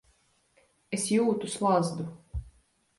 [0.99, 2.11] Es jūtu slazdu.